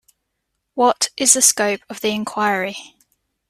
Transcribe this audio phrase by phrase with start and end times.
[0.73, 2.75] What is the scope of the inquiry?